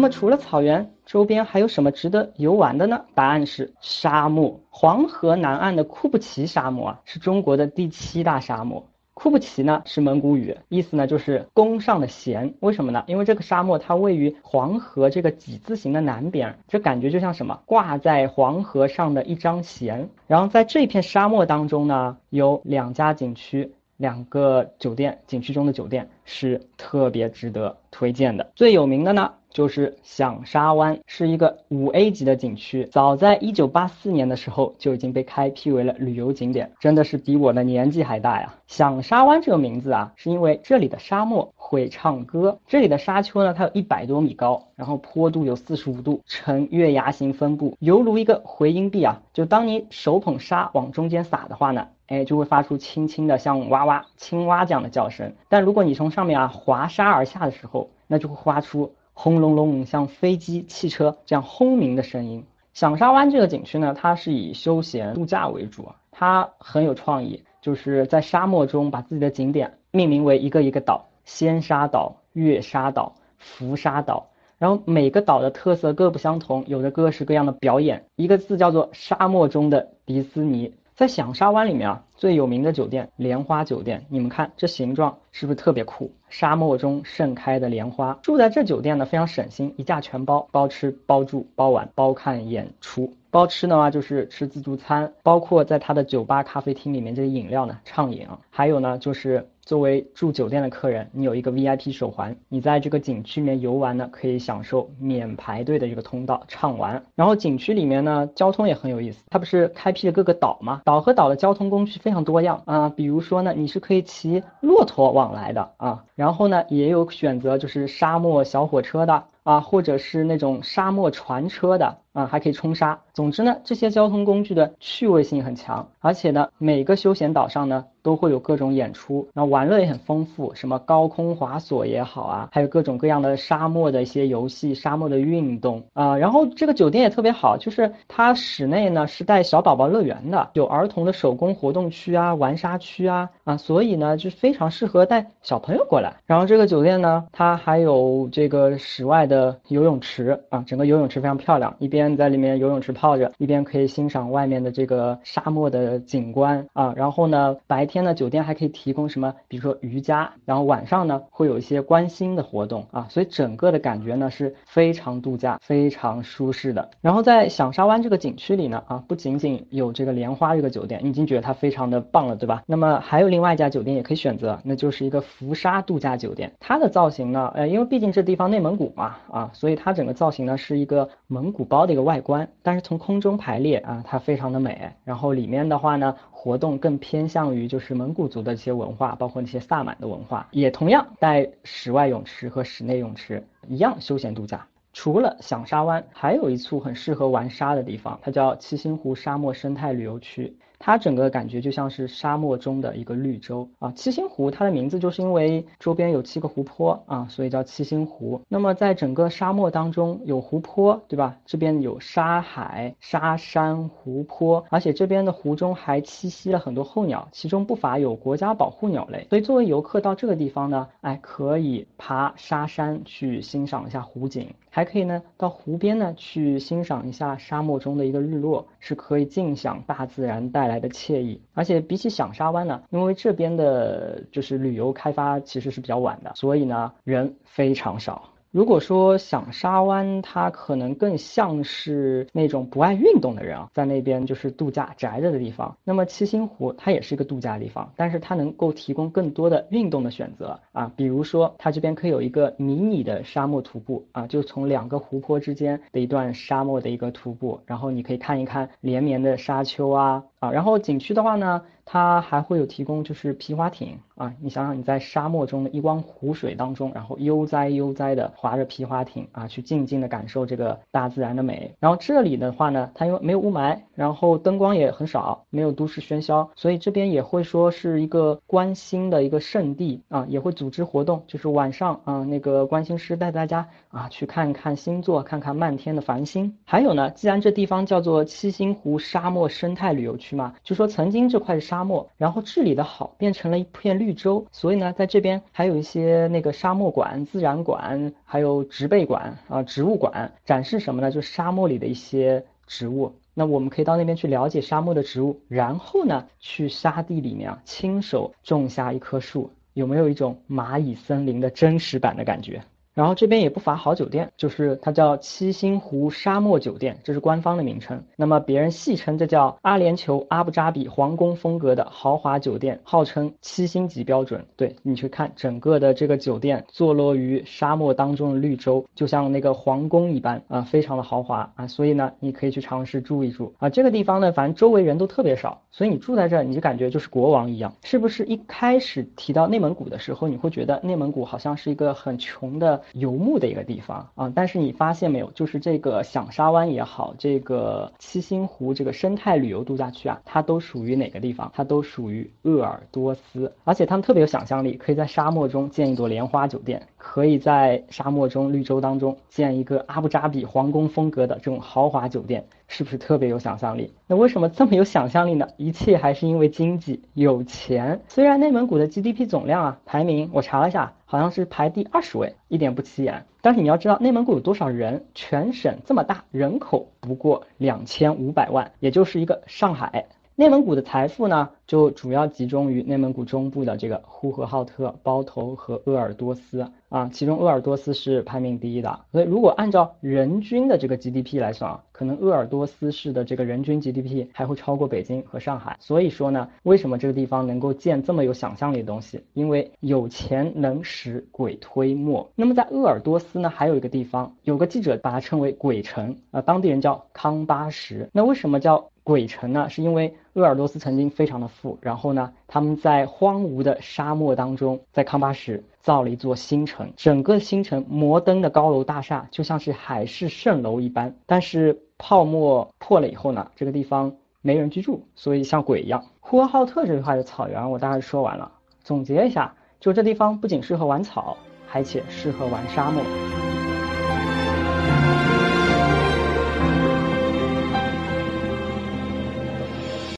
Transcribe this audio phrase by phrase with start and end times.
[0.00, 3.04] 那么除了草原，周边还有什么值得游玩的呢？
[3.14, 4.58] 答案是沙漠。
[4.70, 8.82] 黄河南岸的库布齐沙漠啊，是中国的第七大沙漠。
[9.12, 12.54] 库布齐呢是蒙古语，意思呢就是弓上的弦。
[12.60, 13.04] 为什么呢？
[13.08, 20.08] 因为这个沙漠它位于黄河这个几字形的南边，这感觉就像什么挂在黄河上的一张弦。
[20.26, 23.70] 然后在这片沙漠当中呢，有两家景区。
[23.98, 28.50] 两个酒店，景区中的酒店是特别值得推荐的。
[28.54, 32.84] 最有名的呢，就是响沙湾，是一个五 A 级的景区。
[32.86, 38.54] 早在一九八四年的时候就已经被开辟为了旅游景点，真的是比我的年纪还大呀！
[38.66, 42.58] 响沙湾这个名字啊，是因为这里的沙漠会唱歌。
[42.66, 49.20] 这里的沙丘呢，它有一百多米高，然后坡度有四十五度，呈月牙形分布，犹如一个回音壁啊。
[49.32, 51.88] 就当你手捧沙往中间撒的话呢。
[52.06, 55.32] 哎，就会发出轻轻的像哇哇青蛙这样的叫声。
[55.48, 62.42] 但如果你从上面啊滑沙而下的时候，那就会发出轰隆隆像飞机、汽车这样轰鸣的声音。
[62.72, 74.30] 响沙湾这个景区呢，它是以休闲度假为主，它很有创意，就是在沙漠中把自己的景点命名为一个一个岛：仙沙岛、月沙岛、浮沙岛。
[74.56, 78.06] 然后每个岛的特色各不相同，有着各式各样的表演。
[78.16, 80.72] 一个字叫做沙漠中的迪斯尼。
[80.94, 86.12] 在响沙湾里面啊，最有名的酒店莲花酒店，你们看这形状是不是特别酷？
[86.28, 88.16] 沙漠中盛开的莲花。
[88.20, 93.10] 住在这酒店呢，非常省心，一价全包，包吃包住包玩包看演出。
[93.30, 98.26] 包吃的话就是吃自助餐，包括在他的酒吧、咖啡厅里面这些饮料呢畅饮。
[98.50, 99.48] 还有呢就是。
[99.62, 107.04] 作为住酒店的客人，你有一个 VIP 手环，你在这个景区里面游玩呢，可以享受免排队的这个通道畅玩。
[107.14, 110.80] 然后景区里面呢，交通也很有意思，它不是开辟了各个岛吗？
[110.84, 121.98] 岛和岛的交通工具非非常多样啊，比如说呢，你是可以骑骆驼往来的啊，然后呢，也有选择就是沙漠小火车的啊，或者是那种沙漠船车的。
[122.12, 122.98] 啊，还可以冲沙。
[123.12, 136.16] 总之呢，这些交通工具的趣味性很强，而且呢，每个休闲岛上呢都会有各种演出，然后玩乐也很丰富，什么高空滑索也好啊，还有各种各样的沙漠的一些游戏、沙漠的运动啊。
[136.16, 146.16] 然后这个酒店也特别好，就是它室内呢是带小宝宝乐园的，有儿童的手工活动区啊、玩沙区啊啊，所以呢就非常适合带小朋友过来。
[146.26, 151.99] 然后这个酒店呢，它还有这个室外的游泳池啊，整个游泳池非常漂亮，一边。
[152.00, 156.94] 边在里面游泳池泡着，一边可以欣赏外面的这个沙漠的景观啊。
[156.96, 160.32] 然后呢，白天呢，酒店还可以提供什么，比如说瑜伽。
[160.46, 163.06] 然后晚上呢，会有一些观星的活动啊。
[163.10, 166.88] 所以整个的感觉呢是非常度假、非常舒适的。
[167.02, 172.62] 然后在响沙湾这个景区里呢，啊，不仅仅有这个莲花这个酒店，你已经觉得它非常的棒了，对吧？
[172.66, 176.50] 那么还有另外一家酒店也可以选择，那就是一个浮沙度假酒店。
[176.60, 181.89] 它的造型呢，呃，因为毕竟这地方内蒙古嘛，啊，所以它整个造型呢是一个蒙古包。
[181.90, 184.92] 这个外观，但是从空中排列啊，它非常的美。
[185.02, 194.64] 然后里面的话呢，活动更偏向于就是蒙古族的一些文化，包括那些萨满的文化，也同样带室外泳池和室内泳池，一样休闲度假。
[194.92, 200.56] 除了响沙湾，还有一处很适合玩沙的地方，它叫七星湖沙漠生态旅游区。
[200.82, 208.40] 它整个感觉就像是沙漠中的一个绿洲啊，七星湖它的名字就是因为周边有七个湖泊啊，所以叫七星湖。
[208.48, 211.36] 那么在整个沙漠当中有湖泊，对吧？
[211.44, 219.26] 这边有沙海、沙山、湖泊，而且这边的湖中还栖息了很多候鸟，其中不乏有国家保护鸟类。
[219.28, 230.70] 所以作为游客到这个地方呢，哎，可以爬沙山去欣赏一下湖景，还可以呢到湖边呢去欣赏一下沙漠中的一个日落，是可以尽享大自然带。
[230.70, 238.22] 来的惬意，而且比起响沙湾呢，因为这边的就是旅游开发其实是比较晚的，所以呢人非常少。
[238.50, 245.76] 如果说响沙湾，它可能更像是那种不爱运动的人啊，在那边就是度假宅着的地方。
[245.84, 261.62] 那么七星湖它也是一个度假地方，但是它能够提供更多的运动的选择啊，比如说它这边可以有一个迷你的沙漠徒步啊，就从两个湖泊之间的一段沙漠的一个徒步，然后你可以看一看连绵的沙丘啊啊，然后景区的话呢。
[261.92, 271.74] 它还会有提供，就是皮划艇啊，你想想你在沙漠中的一汪湖水当中，然后悠哉悠哉的划着皮划艇啊，去静静的感受这个大自然的美。
[271.80, 286.56] 然后这里的话呢，它因为没有雾霾，然后灯光也很少，没有都市喧嚣，所以这边也会说是一个观星的一个圣地啊，也会组织活动，就是晚上啊，那个观星师带大家啊去看看星座，看看漫天的繁星。
[286.64, 290.29] 还有呢，既然这地方叫做七星湖沙漠生态旅游区。
[290.30, 290.54] 是吗？
[290.62, 301.10] 就说曾经这块是沙漠，然后治理的好，变成了一片绿洲，所以呢，在这边还有一些那个沙漠馆、自然馆，还有植被馆啊、植物馆，展示什么呢？
[301.10, 303.12] 就沙漠里的一些植物。
[303.34, 312.62] 那我们可以到那边去了解沙漠的植物，然后呢，去沙地里面啊，亲手种下一棵树，有没有一种蚂蚁森林的真实版的感觉？
[313.00, 318.04] 然后这边也不乏好酒店，就是它叫七星湖沙漠酒店，这是官方的名称。
[318.14, 324.44] 那么别人戏称这叫阿联酋阿布扎比皇宫风格的豪华酒店，号称七星级标准。
[324.54, 331.66] 对你去看整个的这个酒店，坐落于沙漠当中的绿洲，就像那个皇宫一般啊，非常的豪华啊。
[331.66, 333.70] 所以呢，你可以去尝试住一住啊。
[333.70, 337.72] 这个地方呢，反正周围人都特别少，所以你住在这儿，你就感觉就是国王一样。
[337.82, 342.82] 是不是一开始提到内蒙古的时候，你会觉得内蒙古好像是一个很穷的？
[342.94, 351.50] 游牧的一个地方啊，但是你发现没有，就是这个响沙湾也好，这个七星湖这个生态旅游度假区啊，它都属于哪个地方？
[351.54, 362.44] 它都属于鄂尔多斯，而且他们特别有想象力，可以在沙漠中建一朵莲花酒店，可以在沙漠中绿洲当中建一个阿布扎比皇宫风格的这种豪华酒店。
[362.68, 363.92] 是不是特别有想象力？
[364.06, 365.48] 那为什么这么有想象力呢？
[365.56, 368.00] 一切还是因为经济有钱。
[368.06, 373.26] 虽然内蒙古的 GDP 总量啊排名，我查了一下，好像是排第二十位，一点不起眼。
[373.42, 375.04] 但是你要知道，内蒙古有多少人？
[375.16, 380.06] 全省这么大，人口不过两千五百万，也就是一个上海。
[380.36, 389.00] 内蒙古的财富呢，就主要集中于内蒙古中部的这个呼和浩特、包头和鄂尔多斯啊，其中鄂尔多斯是排名第一的。
[389.12, 395.76] 所以如果按照人均的这个 GDP 来算啊，可能鄂尔多斯市的这个人均 GDP 还会超过北京和上海。
[395.78, 399.22] 所以说呢，为什么这个地方能够建这么有想象力的东西？
[399.34, 402.30] 因为有钱能使鬼推磨。
[402.34, 408.08] 那么在鄂尔多斯呢，还有一个地方，有个记者把它称为鬼城啊，当地人叫康巴什。
[408.14, 408.88] 那为什么叫？
[409.10, 421.16] 鬼城呢，是因为鄂尔多斯曾经非常的富，然后呢，他们在荒芜的沙漠当中，在康巴什造了一座新城，整个新城摩登的高楼大厦就像是海市蜃楼一般。
[421.26, 426.04] 但是泡沫破了以后呢，这个地方没人居住，所以像鬼一样。
[426.20, 428.52] 呼和浩特这块的草原我大概说完了，
[428.84, 431.36] 总结一下，就这地方不仅适合玩草，
[431.66, 433.02] 还且适合玩沙漠。